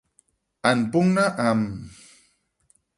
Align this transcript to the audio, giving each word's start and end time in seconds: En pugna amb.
En 0.69 0.81
pugna 0.95 1.27
amb. 1.53 1.97